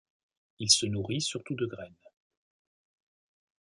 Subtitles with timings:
[0.57, 1.93] Il se nourrit surtout de graines.